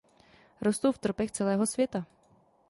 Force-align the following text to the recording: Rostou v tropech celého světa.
Rostou 0.61 0.91
v 0.91 0.97
tropech 0.97 1.31
celého 1.31 1.65
světa. 1.65 2.05